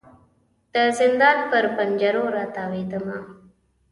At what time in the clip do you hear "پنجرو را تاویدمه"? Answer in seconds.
1.75-3.17